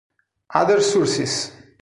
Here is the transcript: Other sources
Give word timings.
Other 0.49 0.81
sources 0.81 1.53